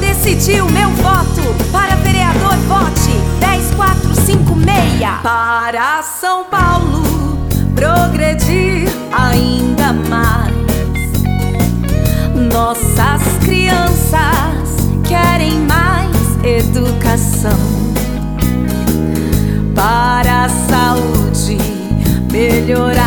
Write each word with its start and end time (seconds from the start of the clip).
Decidi 0.00 0.60
o 0.60 0.70
meu 0.70 0.88
voto, 0.90 1.42
para 1.70 1.94
vereador, 1.96 2.56
vote 2.68 3.10
10456. 3.40 5.20
Para 5.22 6.02
São 6.02 6.44
Paulo 6.44 7.02
progredir 7.74 8.88
ainda 9.12 9.92
mais. 9.92 10.52
Nossas 12.52 13.22
crianças 13.44 14.88
querem 15.06 15.60
mais 15.60 16.38
educação. 16.44 17.58
Para 19.74 20.44
a 20.44 20.48
saúde 20.48 21.58
melhorar. 22.30 23.01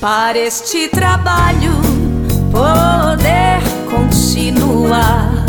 para 0.00 0.38
este 0.38 0.88
trabalho 0.88 1.72
poder 2.52 3.60
continuar. 3.90 5.44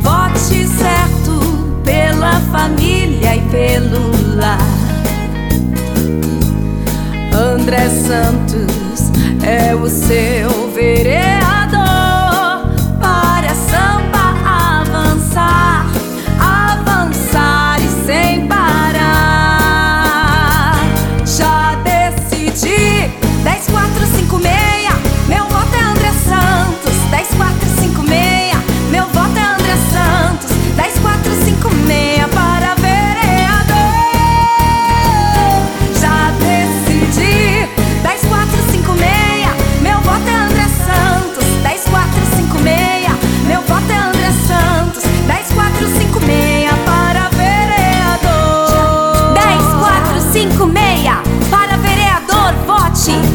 Vote 0.00 0.66
certo 0.66 1.80
pela 1.84 2.40
família 2.52 3.36
e 3.36 3.40
pelo 3.50 4.36
lar. 4.36 4.58
André 7.32 7.88
Santos 7.88 9.10
é 9.42 9.74
o 9.74 9.88
seu 9.88 10.57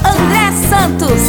André 0.03 0.67
Santos. 0.69 1.21